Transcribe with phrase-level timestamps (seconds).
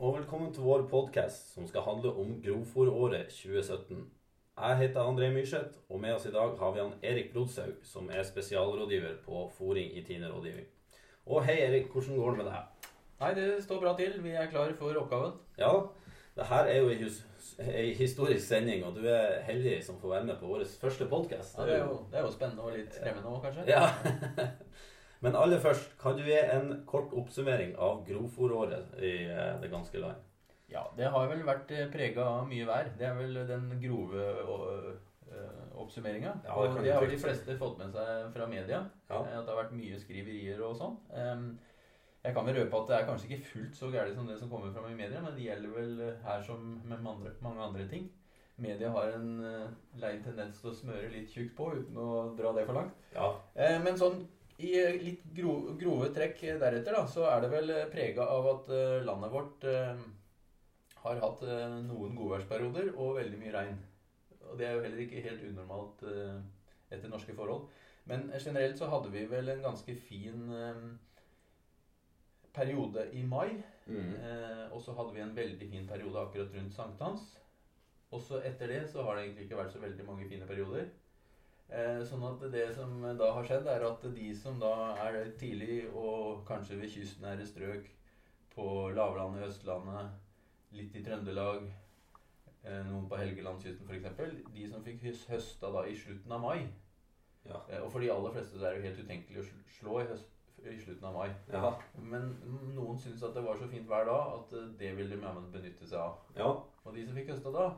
[0.00, 3.98] og velkommen til vår podkast som skal handle om grovfòråret 2017.
[4.56, 8.08] Jeg heter André Myrseth, og med oss i dag har vi han Erik Brodshaug, som
[8.08, 10.66] er spesialrådgiver på fòring i Tine rådgivning.
[11.26, 11.92] Og hei, Erik.
[11.92, 12.88] Hvordan går det med deg?
[13.20, 14.16] Nei, det står bra til.
[14.24, 15.36] Vi er klare for oppgaven.
[15.58, 15.72] Ja,
[16.36, 20.40] det her er jo ei historisk sending, og du er heldig som får være med
[20.40, 21.58] på vår første podkast.
[21.58, 21.76] Ja, det,
[22.12, 23.68] det, er jo spennende og litt skremmende òg, kanskje.
[23.68, 23.84] Ja.
[25.20, 30.00] Men aller først, kan du gi en kort oppsummering av grovfòråret i eh, det ganske
[30.00, 30.26] land?
[30.70, 32.88] Ja, det har vel vært eh, prega av mye vær.
[32.96, 34.86] Det er vel den grove uh,
[35.82, 36.32] oppsummeringa.
[36.46, 38.80] Ja, og det har de fleste fått med seg fra media.
[39.10, 39.20] Ja.
[39.20, 40.96] At det har vært mye skriverier og sånn.
[42.20, 44.50] Jeg kan vel røpe at det er kanskje ikke fullt så gærent som det som
[44.52, 48.10] kommer fram i media, men det gjelder vel her som med andre, mange andre ting.
[48.60, 49.30] Media har en
[50.02, 53.08] lei tendens til å smøre litt tjukt på uten å dra det for langt.
[53.14, 53.32] Ja.
[53.80, 54.20] Men sånn
[54.60, 59.00] i litt grove, grove trekk deretter, da, så er det vel prega av at uh,
[59.06, 59.68] landet vårt
[61.00, 61.42] har hatt
[61.86, 63.78] noen godværsperioder og veldig mye regn.
[64.50, 66.02] Og det er jo heller ikke helt unormalt
[66.92, 67.70] etter norske forhold.
[68.10, 70.50] Men generelt så hadde vi vel en ganske fin
[72.52, 73.62] periode i mai.
[73.86, 74.14] Mm.
[74.14, 77.36] Eh, og så hadde vi en veldig fin periode akkurat rundt sankthans.
[78.10, 80.88] Og så etter det så har det egentlig ikke vært så veldig mange fine perioder.
[81.70, 84.72] Eh, sånn at det som da har skjedd, er at de som da
[85.04, 87.86] er tidlig og kanskje ved kystnære strøk
[88.54, 90.10] på lavlandet, Østlandet,
[90.74, 91.68] litt i Trøndelag,
[92.64, 96.58] eh, noen på Helgelandskysten f.eks., de som fikk høsta da i slutten av mai
[97.46, 97.60] ja.
[97.68, 99.48] eh, Og for de aller fleste så er det jo helt utenkelig å
[99.78, 101.30] slå i høst i slutten av mai.
[101.48, 101.70] Ja.
[101.96, 102.34] Men
[102.74, 106.02] noen syntes at det var så fint vær da at det ville de benytte seg
[106.02, 106.18] av.
[106.36, 106.50] Ja.
[106.84, 107.70] Og de som fikk høsta da,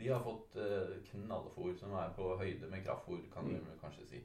[0.00, 3.56] de har fått uh, knallfôr som er på høyde med kraftfôr, kan mm.
[3.68, 4.22] vi kanskje si.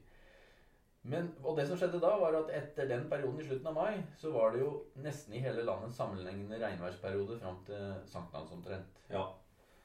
[1.06, 4.00] Men, og det som skjedde da, var at etter den perioden i slutten av mai,
[4.18, 4.70] så var det jo
[5.04, 8.98] nesten i hele landet en sammenhengende regnværsperiode fram til sankthans omtrent.
[9.12, 9.28] Ja.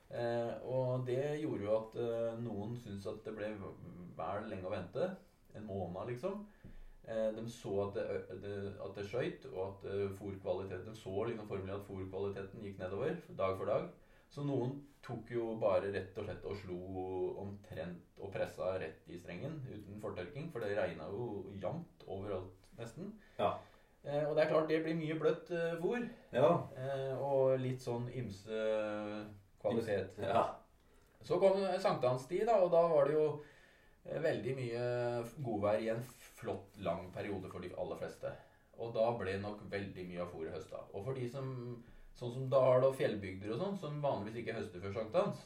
[0.10, 3.52] Eh, og det gjorde jo at eh, noen syntes at det ble
[4.18, 5.12] vel lenge å vente.
[5.56, 6.42] En måned, liksom.
[7.06, 8.08] Eh, de så at det,
[8.42, 13.18] det, at det skøyt, og at uh, fôrkvaliteten så liksom formelig at fôrkvaliteten gikk nedover
[13.38, 13.88] dag for dag.
[14.32, 16.78] Så noen tok jo bare rett og slett og slo
[17.42, 23.12] omtrent og pressa rett i strengen uten fortørking, for det regna jo jevnt overalt, nesten.
[23.40, 23.58] Ja.
[24.06, 26.06] Eh, og det er klart det blir mye bløtt eh, fôr.
[26.34, 26.52] Ja.
[26.80, 28.62] Eh, og litt sånn ymse
[29.62, 30.16] kvalitet.
[30.24, 30.46] Ja.
[31.22, 33.26] Så kom sankthanstid, da, og da var det jo
[34.06, 34.86] eh, veldig mye
[35.44, 36.02] godvær i en
[36.40, 38.32] flott, lang periode for de aller fleste.
[38.82, 40.82] Og da ble nok veldig mye av fôret høsta.
[40.96, 41.52] Og for de som
[42.20, 45.44] sånn som dal og fjellbygder og sånn, som vanligvis ikke høster før sankthans,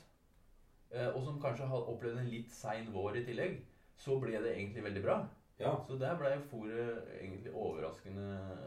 [0.92, 3.60] eh, og som kanskje har opplevd en litt sein vår i tillegg,
[3.96, 5.20] så ble det egentlig veldig bra.
[5.60, 5.76] Ja.
[5.88, 8.26] Så der ble fôret egentlig overraskende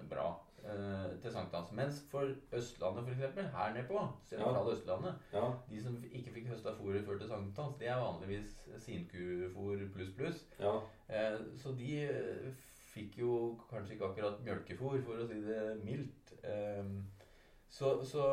[0.08, 0.28] bra
[0.64, 1.72] eh, til sankthans.
[1.76, 4.72] Mens for Østlandet, f.eks., her nede på sentrale ja.
[4.72, 5.50] Østlandet, ja.
[5.68, 10.40] de som ikke fikk høsta fôret før til sankthans, det er vanligvis sinkufôr pluss pluss.
[10.62, 10.78] Ja.
[11.12, 13.34] Eh, så de eh, fikk jo
[13.70, 16.34] kanskje ikke akkurat mjølkefôr, for å si det mildt.
[16.40, 16.84] Eh,
[17.68, 18.24] så, så,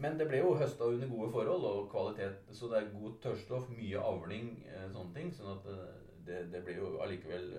[0.00, 3.68] men det ble jo høsta under gode forhold og kvalitet, så det er god tørrstoff,
[3.76, 4.54] mye avling,
[4.92, 5.32] sånne ting.
[5.36, 5.68] sånn at
[6.24, 7.50] det, det ble jo allikevel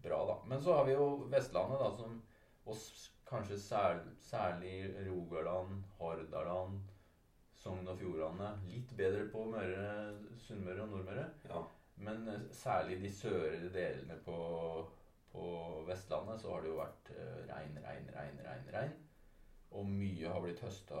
[0.00, 0.36] bra, da.
[0.48, 2.20] Men så har vi jo Vestlandet, da, som
[2.70, 2.76] og
[3.28, 6.80] kanskje sær, særlig Rogaland, Hordaland,
[7.54, 8.50] Sogn og Fjordane.
[8.68, 10.14] Litt bedre på Møre,
[10.46, 11.26] Sunnmøre og Nordmøre.
[11.48, 11.62] Ja.
[12.00, 14.38] Men eh, særlig de sørlige delene på,
[15.32, 15.44] på,
[15.88, 18.94] Vestlandet så har det jo vært eh, regn, regn, regn, regn, regn.
[19.78, 21.00] Og mye har blitt høsta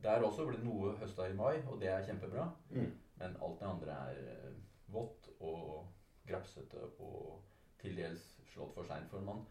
[0.00, 2.46] Der også ble noe høsta i mai, og det er kjempebra.
[2.70, 2.92] Mm.
[3.20, 4.54] Men alt det andre er eh,
[4.88, 5.90] vått og
[6.28, 7.42] grapsete og
[7.82, 8.22] til dels
[8.54, 9.10] slått for seint.
[9.12, 9.42] For man,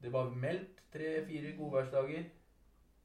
[0.00, 2.24] det var meldt tre-fire godværsdager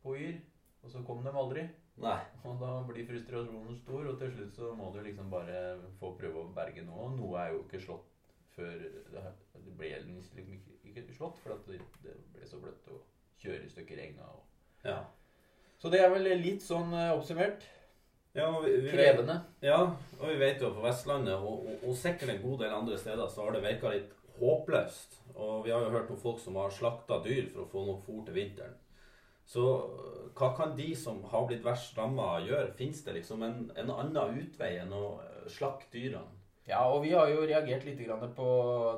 [0.04, 0.40] på Yr,
[0.84, 1.66] og så kom de aldri.
[2.04, 2.20] Nei.
[2.48, 5.60] Og da blir frustrasjonen stor, og til slutt så må du liksom bare
[6.00, 7.10] få prøve å berge noe.
[7.10, 8.10] Og noe er jo ikke slått
[8.54, 10.40] før Det, ble liksom
[10.86, 11.80] ikke, slått, for det,
[12.34, 13.00] ble så bløtt å
[13.42, 14.28] kjøre i stykker enga.
[14.30, 14.53] Og.
[15.84, 17.66] Så det er vel litt sånn uh, oppsummert.
[18.34, 19.36] Ja, vi, vi Krevende.
[19.60, 19.82] Vet, ja,
[20.16, 23.28] og vi vet jo på Vestlandet, og, og, og sikkert en god del andre steder,
[23.28, 25.20] så har det virka litt håpløst.
[25.36, 28.08] Og vi har jo hørt om folk som har slakta dyr for å få nok
[28.08, 28.80] fôr til vinteren.
[29.44, 29.66] Så
[30.40, 32.72] hva kan de som har blitt verst ramma, gjøre?
[32.80, 36.40] Fins det liksom en, en, annen utvei enn å eh, slakte dyrene?
[36.64, 38.00] Ja, og vi har jo reagert litt
[38.38, 38.46] på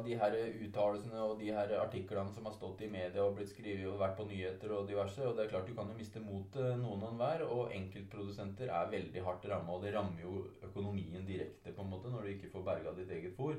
[0.05, 3.87] de her uttalelsene og de her artiklene som har stått i media og blitt skrevet
[3.89, 5.23] og vært på nyheter og diverse.
[5.25, 7.41] Og det er klart du kan jo miste motet noen og enhver.
[7.49, 12.13] Og enkeltprodusenter er veldig hardt ramma, og det rammer jo økonomien direkte på en måte
[12.13, 13.57] når du ikke får berga ditt eget fôr.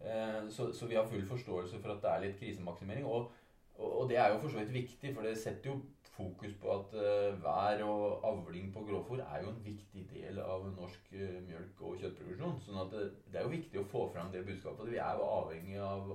[0.00, 3.08] Eh, så, så, vi har full forståelse for at det er litt krisemaksimering.
[3.08, 3.32] Og
[3.80, 5.80] og, det er jo for så vidt viktig, for det setter jo
[6.16, 10.66] fokus på at uh, vær og avling på grovfòr er jo en viktig del av
[10.74, 12.58] norsk uh, mjølk- og kjøttproduksjon.
[12.66, 14.90] sånn at det, er jo viktig å få fram det budskapet.
[14.92, 16.12] Vi er jo avhengig av,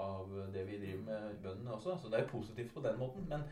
[0.00, 1.98] av det vi driver med bøndene også.
[2.00, 3.28] Så det er positivt på den måten.
[3.28, 3.44] Men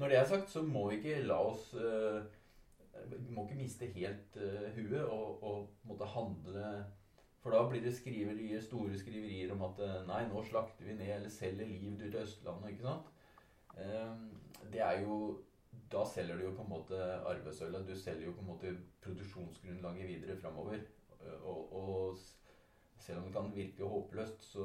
[0.00, 2.22] når det er sagt, så må vi ikke la oss uh,
[3.12, 4.38] Vi må ikke miste helt
[4.76, 6.70] huet og, og måtte handle
[7.46, 9.78] for da blir det skriverier, store skriverier om at
[10.08, 12.72] nei, nå slakter vi ned eller selger liv ut til Østlandet.
[12.72, 13.12] ikke sant?
[13.78, 14.32] Ehm,
[14.72, 15.38] det er jo
[15.92, 16.96] Da selger du jo på en måte
[17.30, 17.86] arvesølvet.
[17.86, 18.72] Du selger jo på en måte
[19.04, 20.80] produksjonsgrunnlaget videre framover.
[21.20, 22.18] Eh, og, og,
[22.98, 24.64] selv om det kan virke håpløst, så,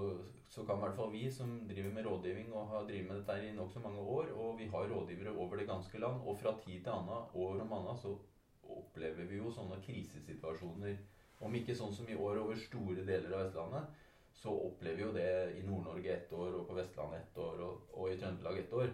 [0.50, 3.52] så, kan i hvert fall vi som driver med rådgivning og har drevet med dette
[3.52, 6.80] i nokså mange år, og vi har rådgivere over det ganske land, og fra tid
[6.80, 8.16] til annen, år om annet, så
[8.64, 10.98] opplever vi jo sånne krisesituasjoner.
[11.42, 14.02] Om ikke sånn som i år over store deler av Vestlandet,
[14.42, 17.88] så opplever vi jo det i Nord-Norge ett år, og på Vestlandet ett år, og,
[17.94, 18.94] og, i Trøndelag ett år.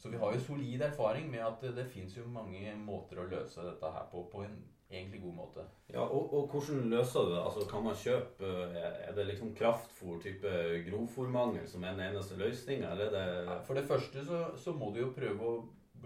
[0.00, 3.64] Så vi har jo solid erfaring med at det, fins jo mange måter å løse
[3.64, 4.56] dette her på, på en
[4.90, 5.64] egentlig god måte.
[5.92, 7.40] Ja, og, og hvordan løser du det?
[7.42, 10.52] Altså, kan man kjøpe Er det liksom kraftfôr, type
[10.88, 14.92] grovfòrmangel, som er den eneste løsninga, eller er det For det første så, så må
[14.94, 15.56] du jo prøve å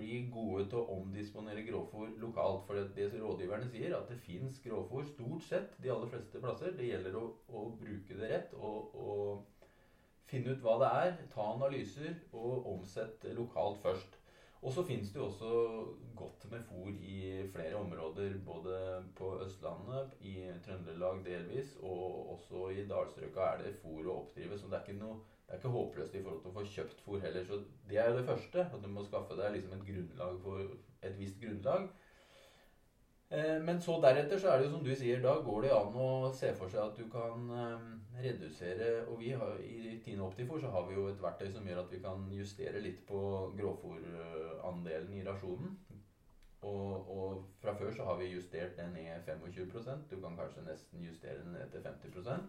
[0.01, 2.65] bli gode til å omdisponere grovfòr lokalt.
[2.67, 6.75] For det, det rådgiverne sier, at det fins grovfòr stort sett de aller fleste plasser.
[6.77, 9.47] Det gjelder å, å bruke det rett og, og,
[10.31, 11.15] finne ut hva det er.
[11.33, 14.17] Ta analyser og omsette lokalt først.
[14.61, 15.51] Og så fins det jo også
[16.19, 18.37] godt med fôr i flere områder.
[18.45, 18.75] Både
[19.17, 24.59] på Østlandet, i Trøndelag delvis, og også i dalstrøka er det fôr å oppdrive.
[24.61, 25.17] Så det er ikke noe
[25.51, 27.47] det er ikke håpløst i forhold til å få kjøpt fôr heller.
[27.47, 27.57] Så
[27.91, 28.63] det er jo det første.
[28.71, 30.61] At du må skaffe deg liksom et grunnlag for
[31.03, 31.89] et visst grunnlag.
[33.35, 35.99] Eh, men så deretter så er det jo som du sier, da går det an
[36.05, 37.91] å se for seg at du kan eh,
[38.29, 41.83] redusere Og vi har, i Tine Optifor så har vi jo et verktøy som gjør
[41.83, 43.21] at vi kan justere litt på
[43.59, 45.75] grovfòrandelen i rasjonen.
[46.63, 51.03] Og, og, fra før så har vi justert den ned 25% Du kan kanskje nesten
[51.03, 52.45] justere den ned til 50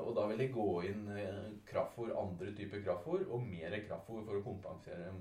[0.00, 4.38] og da vil de gå inn eh, kraftfôr, andre typer kraftfôr og mer kraftfôr for
[4.38, 5.12] å kompensere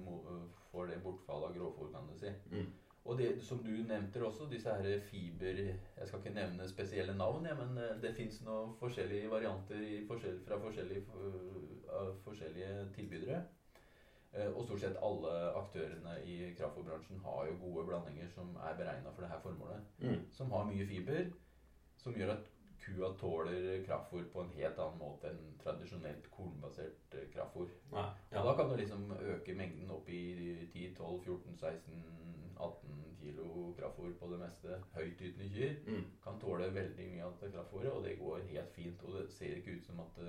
[0.71, 2.31] for det bortfallet av grovfôr, kan du si.
[2.53, 2.71] Mm.
[3.03, 7.45] Og det som du nevnte også, disse her fiber Jeg skal ikke nevne spesielle navn,
[7.45, 13.43] ja, men eh, det fins noen forskjellige varianter forskjell, fra forskjellige, uh, forskjellige tilbydere.
[14.33, 19.11] Uh, og stort sett alle aktørene i kraftfôrbransjen har jo gode blandinger som er beregna
[19.11, 19.91] for dette formålet.
[19.99, 20.23] Mm.
[20.31, 21.27] Som har mye fiber,
[21.99, 22.52] som gjør at
[22.83, 27.69] kua tåler kraftfôr på en helt annen måte enn tradisjonelt kornbasert eh, kraftfôr.
[27.91, 28.37] Ja, ja.
[28.41, 29.01] Og da kan du liksom
[29.35, 30.11] øke mengden opp i
[30.75, 32.87] 10-12-14-16-18
[33.21, 33.45] kilo
[33.77, 34.69] kraftfôr på det meste.
[34.97, 36.05] Høytytende kyr mm.
[36.23, 38.99] kan tåle veldig mye av kraftfôret, og det går helt fint.
[39.03, 40.27] Og det ser ikke ut som at uh,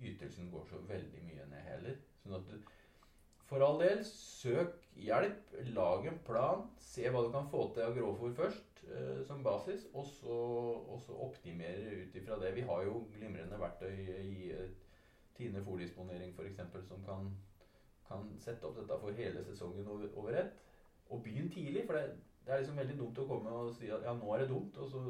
[0.00, 1.94] ytelsen går så veldig mye ned heller.
[2.22, 2.54] Sånn at du,
[3.48, 7.96] for all del, søk hjelp, lag en plan, se hva du kan få til av
[7.96, 10.36] grovfòr først eh, som basis, og så,
[10.94, 12.54] og så optimere ut ifra det.
[12.56, 14.72] Vi har jo glimrende verktøy i eh,
[15.34, 16.60] Tine fòrdisponering f.eks.
[16.86, 17.24] som kan,
[18.06, 20.52] kan, sette opp dette for hele sesongen over, over ett.
[21.10, 24.06] Og begynn tidlig, for det, det, er liksom veldig dumt å komme og si at
[24.06, 25.02] ja, nå er det dumt, og så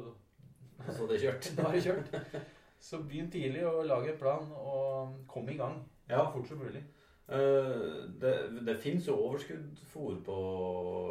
[0.91, 1.51] Så det kjørt.
[1.57, 2.41] da er det kjørt.
[2.81, 5.77] Så begynn tidlig og lag en plan, og kom i gang
[6.09, 6.17] ja.
[6.17, 6.81] så fort som mulig.
[7.25, 8.33] Uh, det,
[8.67, 10.37] det finnes jo overskuddfôr på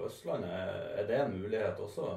[0.07, 0.53] Østlandet.
[1.01, 2.13] Er det en mulighet også?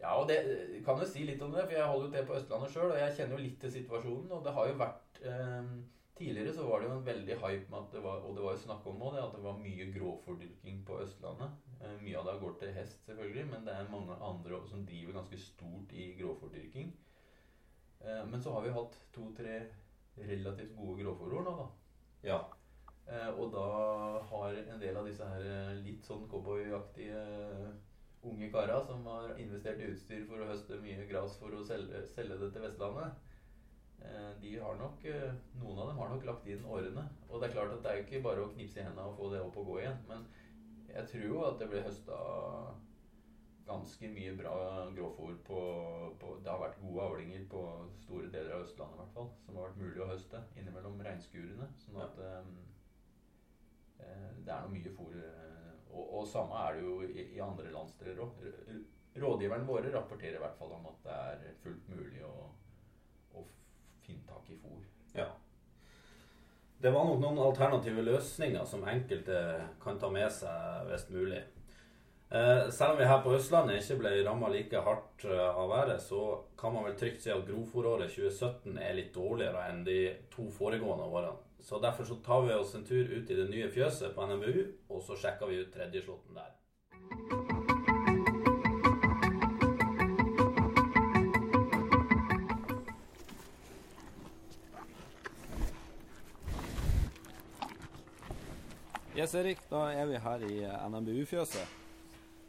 [0.00, 0.38] Ja, og det
[0.86, 3.00] kan jo si litt om det, for jeg holder jo til på Østlandet sjøl, og
[3.00, 4.34] jeg kjenner jo litt til situasjonen.
[4.36, 5.70] Og det har jo vært eh,
[6.18, 8.54] Tidligere så var det jo en veldig hype med at det var Og det var
[8.56, 11.52] jo snakk om det, at det var mye grovfordyrking på Østlandet.
[11.78, 15.18] Eh, mye av det går til hest, selvfølgelig, men det er mange andre som driver
[15.20, 16.90] ganske stort i grovfordyrking.
[18.00, 19.60] Eh, men så har vi hatt to-tre
[20.18, 21.68] relativt gode grovfòrår nå, da.
[22.26, 22.40] Ja.
[23.08, 23.68] Eh, og da
[24.30, 27.22] har en del av disse her eh, litt sånn cowboyaktige
[28.28, 32.02] unge karer som har investert i utstyr for å høste mye gras for å selge,
[32.12, 33.16] selge det til Vestlandet.
[34.02, 37.08] Eh, de har nok, eh, Noen av dem har nok lagt inn årene.
[37.28, 39.30] Og det er klart at det er ikke bare å knipse i hendene og få
[39.32, 39.98] det opp og gå igjen.
[40.10, 40.26] Men
[40.88, 42.18] jeg tror jo at det ble høsta
[43.68, 44.54] ganske mye bra
[44.96, 45.58] grovfòr på,
[46.20, 47.62] på, Det har vært gode avlinger på
[48.04, 51.68] store deler av Østlandet i hvert fall, som har vært mulig å høste innimellom regnskurene.
[51.82, 52.54] Sånn at um,
[53.98, 55.16] det er noe mye fôr
[55.88, 58.46] og, og samme er det jo i, i andre landsdeler òg.
[59.18, 61.18] Rådgiverne våre rapporterer i hvert fall om at det
[61.50, 62.34] er fullt mulig å,
[63.34, 63.44] å
[64.04, 64.82] finne tak i fôr.
[65.16, 65.28] Ja.
[66.78, 69.38] Det var nok noen alternative løsninger som enkelte
[69.82, 71.40] kan ta med seg hvis mulig.
[72.30, 76.02] Eh, selv om vi her på Østlandet ikke ble ramma like hardt eh, av været,
[76.04, 79.98] så kan man vel trygt si at grovfòråret 2017 er litt dårligere enn de
[80.30, 81.47] to foregående årene.
[81.68, 84.62] Så derfor så tar vi oss en tur ut i det nye fjøset på NMBU,
[84.88, 86.54] og så sjekker vi ut tredjeslåtten der.
[99.18, 101.87] Yes, Erik, da er vi her i NMBU-fjøset.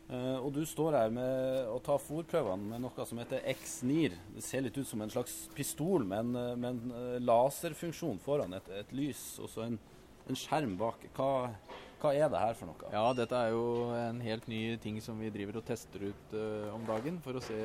[0.10, 4.16] Eh, og du står her med å ta fòrprøvene med noe som heter X-NIR.
[4.34, 8.18] Det ser litt ut som en slags pistol med en, eh, med en eh, laserfunksjon
[8.24, 9.78] foran, et, et lys og så en,
[10.26, 11.06] en skjerm bak.
[11.14, 11.52] Hva,
[12.02, 12.90] hva er det her for noe?
[12.90, 13.64] Ja, dette er jo
[14.00, 17.18] en helt ny ting som vi driver og tester ut uh, om dagen.
[17.26, 17.58] For å se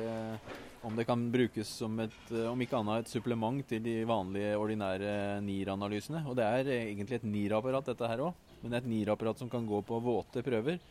[0.85, 4.57] om det kan brukes som et, uh, om ikke annet, et supplement til de vanlige,
[4.59, 6.25] ordinære NIR-analysene.
[6.27, 8.43] Og det er egentlig et NIR-apparat, dette her òg.
[8.65, 10.83] Men et NIR-apparat som kan gå på våte prøver.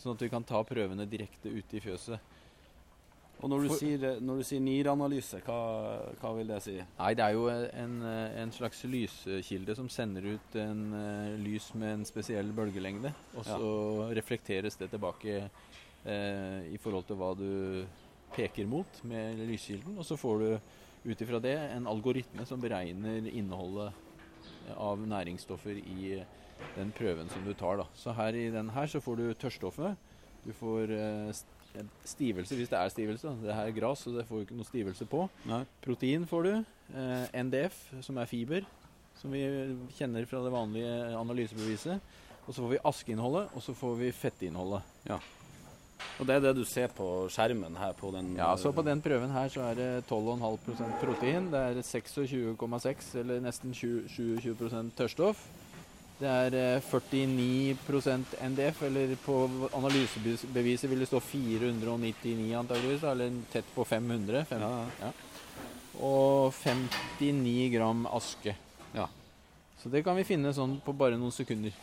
[0.00, 2.32] Sånn at vi kan ta prøvene direkte ute i fjøset.
[3.42, 5.58] Og når du For- sier, når du sier NIR-analyse, hva,
[6.20, 6.76] hva vil det si?
[6.98, 7.96] Nei, det er jo en,
[8.38, 13.10] en slags lyskilde som sender ut en uh, lys med en spesiell bølgelengde.
[13.34, 13.72] Og så
[14.14, 17.50] reflekteres det tilbake uh, i forhold til hva du
[18.36, 19.98] peker mot med lyskilden.
[19.98, 23.90] Og så får du ut ifra det en algoritme som beregner innholdet
[24.78, 26.22] av næringsstoffer i
[26.76, 27.80] den prøven som du tar.
[27.82, 27.88] Da.
[27.98, 29.96] Så her i den her så får du tørrstoffet.
[30.42, 31.42] Du får eh,
[32.08, 33.34] stivelse hvis det er stivelse.
[33.42, 35.26] Det her er gras, så det får du ikke noe stivelse på.
[35.48, 35.62] Nei.
[35.84, 36.54] Protein får du.
[36.92, 38.66] Eh, NDF, som er fiber,
[39.20, 39.44] som vi
[39.98, 42.18] kjenner fra det vanlige analysebeviset.
[42.42, 44.82] Og så får vi askeinnholdet, og så får vi fettinnholdet.
[46.18, 49.00] Og det er det du ser på skjermen her på den Ja, så på den
[49.02, 51.46] prøven her så er det 12,5% protein.
[51.52, 55.44] Det er 26,6 eller nesten 20 27 tørrstoff.
[56.22, 59.36] Det er eh, 49% NDF, eller på
[59.74, 64.44] analysebeviset vil det stå 499 antageligvis, eller tett på 500.
[64.50, 65.12] 500 Ja, ja.
[66.02, 68.54] Og 59 gram aske.
[68.94, 69.08] Ja.
[69.82, 71.74] Så det kan vi finne sånn på bare noen sekunder.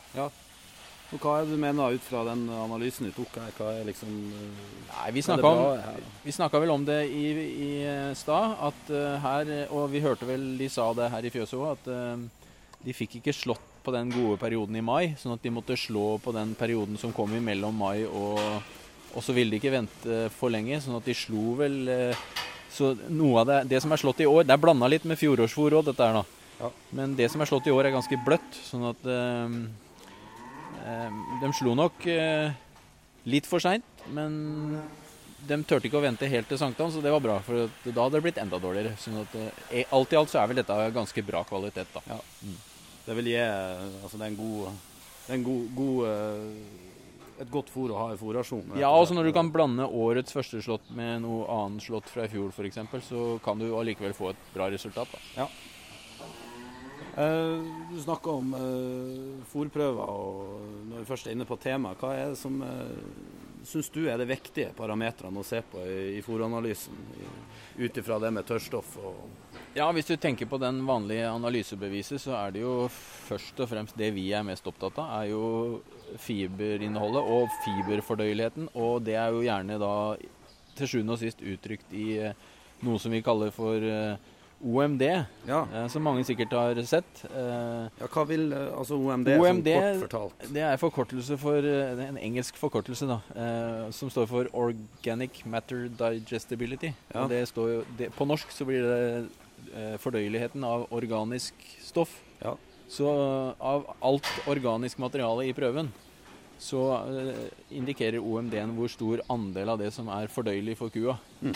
[1.09, 3.51] Og hva er det du mener ut fra den analysen du tok her?
[3.57, 5.79] Hva er liksom eh, Nei, vi snakka om?
[6.23, 10.29] Vi snakka vel om det i, i eh, stad, at uh, her Og vi hørte
[10.29, 13.93] vel de sa det her i fjøset òg, at uh, de fikk ikke slått på
[13.95, 17.33] den gode perioden i mai, sånn at de måtte slå på den perioden som kom
[17.37, 18.39] imellom mai og
[19.09, 22.15] Og så ville de ikke vente for lenge, sånn at de slo vel eh,
[22.69, 25.17] Så noe av det Det som er slått i år Det er blanda litt med
[25.17, 26.23] fjorårsfôr òg, dette her, da.
[26.59, 26.69] Ja.
[26.93, 29.47] Men det som er slått i år, er ganske bløtt, sånn at eh,
[31.41, 32.53] De slo nok eh,
[33.25, 34.79] litt for seint, men
[35.47, 37.35] de turte ikke å vente helt til sankthans, så det var bra.
[37.45, 38.95] For da hadde det blitt enda dårligere.
[38.99, 39.35] Sånn at
[39.95, 42.19] alt i alt så er vel dette ganske bra kvalitet, da.
[43.05, 44.77] Det vil gi Altså, det er en god,
[45.25, 48.75] det er en god, god eh, Et godt fôr å ha i fôrasjon.
[48.81, 52.31] Ja, altså når du kan blande årets første slått med noe annet slått fra i
[52.31, 55.13] fjor f.eks., så kan du allikevel få et bra resultat.
[55.37, 55.47] da.
[57.19, 62.13] Eh, du snakka om uh, fôrprøver, og når vi først er inne på temaet, hva
[62.15, 66.21] er det som uh, syns du er de viktige parametrene å se på i, i
[66.23, 66.95] fôranalysen?
[67.79, 72.33] Ut ifra det med tørrstoff og Ja, hvis du tenker på den vanlige analysebeviset, så
[72.39, 75.43] er det jo først og fremst det vi er mest opptatt av, er jo
[76.17, 78.71] fiberinnholdet og fiberfordøyeligheten.
[78.73, 79.93] Og det er jo gjerne da
[80.79, 82.49] til sjuende og sist uttrykt i eh,
[82.81, 85.03] noe som vi kaller for eh, OMD,
[85.47, 87.21] Ja, eh, som mange sikkert har sett.
[87.29, 90.47] Ja hva vil altså OMD, OMD sånn kort fortalt?
[90.55, 93.19] Det er forkortelse for det er En engelsk forkortelse, da.
[93.95, 96.89] Som står for Organic Matter Digestibility.
[97.13, 97.21] Ja.
[97.21, 98.99] Og det står jo det, På norsk så blir det
[100.01, 102.15] fordøyeligheten av organisk stoff.
[102.43, 102.55] Ja.
[102.89, 105.91] Så eh, av alt organisk materiale i prøven
[106.59, 107.45] så eh,
[107.77, 111.15] indikerer OMD-en hvor stor andel av det som er fordøyelig for kua.
[111.39, 111.53] Mm.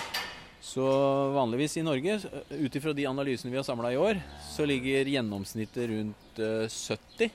[0.64, 0.84] Så
[1.36, 4.22] vanligvis i Norge, eh, ut ifra de analysene vi har samla i år,
[4.54, 7.34] så ligger gjennomsnittet rundt eh, 70.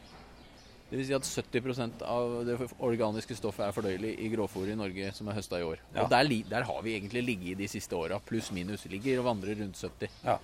[0.89, 5.11] Det vil si at 70% av det organiske stoffet er fordøyelig i grovfôret i Norge
[5.13, 5.83] som er høsta i år.
[5.91, 6.07] Ja.
[6.07, 8.87] Og der, der har vi egentlig ligget de siste åra, pluss minus.
[8.89, 10.15] Ligger og vandrer rundt 70.
[10.23, 10.39] Ja.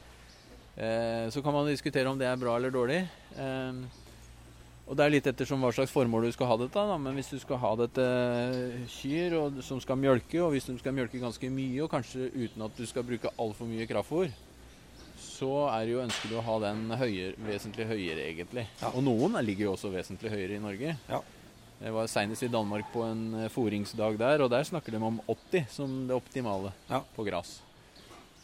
[0.76, 3.02] Eh, så kan man diskutere om det er bra eller dårlig.
[3.38, 3.84] Eh,
[4.84, 6.86] og det er litt ettersom hva slags formål du skal ha dette.
[6.90, 6.96] Da.
[7.00, 8.06] Men hvis du skal ha dette
[8.98, 12.66] kyr og, som skal mjølke, og hvis de skal mjølke ganske mye, og kanskje uten
[12.66, 14.34] at du skal bruke altfor mye kraftfôr,
[15.24, 18.66] så er det jo ønskelig å ha den høyere, vesentlig høyere, egentlig.
[18.82, 18.92] Ja.
[18.92, 20.96] Og noen ligger jo også vesentlig høyere i Norge.
[21.08, 21.22] Ja.
[21.84, 25.18] Jeg var senest i Danmark på en foringsdag fôringsdag der, og der snakker de om
[25.26, 27.00] 80 som det optimale Ja.
[27.16, 27.58] på gras.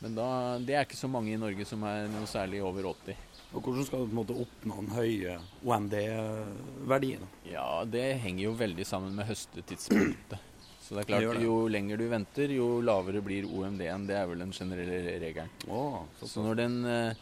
[0.00, 0.26] Men da,
[0.64, 3.16] det er ikke så mange i Norge som er noe særlig over 80.
[3.52, 5.34] Og hvordan skal du på en måte oppnå den høye
[5.66, 7.24] OMD-verdien?
[7.50, 10.38] Ja, det henger jo veldig sammen med høstetidspunktet.
[10.90, 11.44] Så det er klart, Det det.
[11.46, 14.06] jo lenger du venter, jo lavere blir OMD-en.
[14.08, 15.50] Det er vel den generelle regelen.
[15.70, 17.20] Oh, Så når den eh,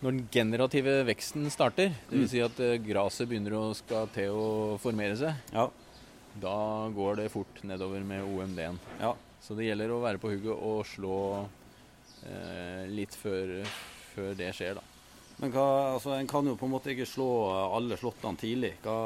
[0.00, 2.22] når den generative veksten starter, Mm.
[2.24, 2.30] dvs.
[2.32, 5.68] Si at eh, gresset begynner å skal til å formere seg, Ja.
[6.40, 6.56] da
[6.96, 8.80] går det fort nedover med OMD-en.
[9.00, 9.12] ja.
[9.40, 11.18] Så det gjelder å være på hugget og slå
[12.28, 13.60] eh, litt før,
[14.12, 14.86] før det skjer, da.
[15.40, 17.26] Men hva, altså, en kan jo på en måte ikke slå
[17.72, 18.74] alle slåttene tidlig.
[18.84, 18.96] Hva,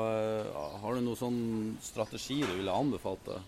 [0.83, 1.43] har du noen sånn
[1.83, 3.29] strategi du ville anbefalt?
[3.29, 3.39] Det?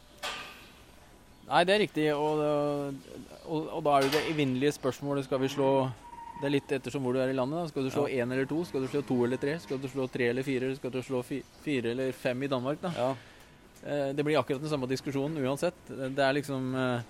[1.49, 2.07] Nei, det er riktig.
[2.15, 2.43] Og,
[3.47, 5.71] og, og da er jo det evinnelige spørsmålet skal vi slå
[6.41, 7.59] Det er litt ettersom hvor du er i landet.
[7.59, 7.69] da.
[7.73, 8.63] Skal du slå én eller to?
[8.69, 9.59] Skal du slå to eller tre?
[9.63, 10.71] Skal du slå tre eller fire?
[10.77, 12.83] Skal du slå fi, fire eller fem i Danmark?
[12.83, 12.93] da?
[12.95, 13.15] Ja.
[13.87, 15.79] Eh, Det blir akkurat den samme diskusjonen uansett.
[15.89, 17.01] Det er liksom eh,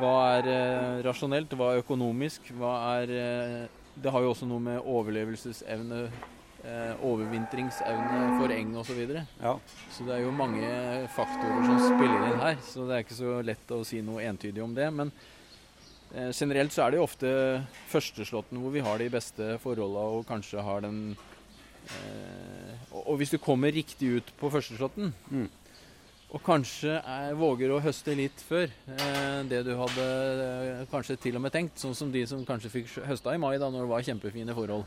[0.00, 1.54] Hva er eh, rasjonelt?
[1.58, 2.50] Hva er økonomisk?
[2.58, 3.64] Hva er eh,
[4.00, 6.04] Det har jo også noe med overlevelsesevne,
[6.64, 8.92] eh, overvintringsevne for eng osv.
[8.92, 9.24] Så, videre.
[9.42, 9.56] ja.
[9.92, 10.70] så det er jo mange
[11.16, 12.56] faktorer som spiller inn her.
[12.64, 14.88] Så det er ikke så lett å si noe entydig om det.
[14.94, 15.12] Men
[16.14, 17.34] eh, generelt så er det jo ofte
[17.92, 21.02] førsteslåtten hvor vi har de beste forholda og kanskje har den
[21.90, 25.48] eh, og, og hvis du kommer riktig ut på førsteslåtten Mm.
[26.30, 31.38] Og kanskje er, våger å høste litt før eh, det du hadde eh, kanskje til
[31.40, 33.90] og med tenkt, sånn som de som kanskje fikk høsta i mai, da når det
[33.90, 34.84] var kjempefine forhold.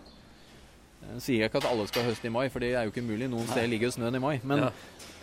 [1.03, 3.03] Eh, sier jeg ikke at alle skal høste i mai, for det er jo ikke
[3.03, 3.27] mulig.
[3.31, 4.37] Noen steder ligger jo snøen i mai.
[4.47, 4.71] Men Ja.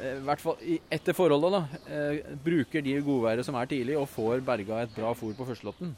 [0.01, 0.61] eh, i hvert fall
[0.93, 5.15] etter forholdet, da, eh, bruker de godværet som er tidlig, og får berga et bra
[5.17, 5.97] fôr på førstelotten.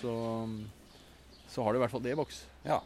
[0.00, 0.12] så,
[1.50, 2.42] så har du i hvert fall det i boks.
[2.64, 2.80] ja.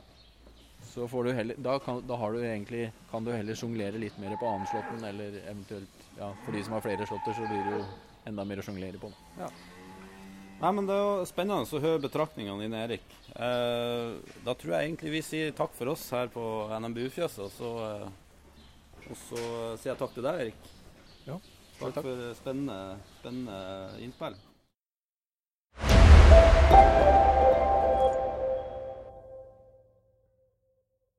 [0.95, 4.19] Så får du heller, da, kan, da har du egentlig, kan du heller sjonglere litt
[4.23, 7.73] mer på annenslåtten, eller eventuelt ja, For de som har flere slåtter, så blir det
[7.81, 7.81] jo
[8.31, 9.11] enda mer å sjonglere på.
[9.41, 9.49] Ja.
[10.61, 13.11] Nei, men Det er jo spennende å høre betraktningene dine, Erik.
[13.35, 16.47] Eh, da tror jeg egentlig vi sier takk for oss her på
[16.79, 17.43] NMBU-fjøset.
[17.43, 18.07] Og, så, eh,
[19.11, 19.43] og så
[19.83, 20.73] sier jeg takk til deg, Erik.
[21.27, 21.43] Ja,
[21.83, 22.05] takk, takk.
[22.07, 22.81] for spennende,
[23.19, 23.59] spennende
[24.07, 24.39] innspill.